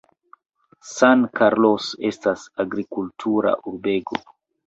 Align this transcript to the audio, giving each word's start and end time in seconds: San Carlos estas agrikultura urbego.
San 0.91 1.19
Carlos 1.41 1.91
estas 2.09 2.45
agrikultura 2.65 3.55
urbego. 3.73 4.23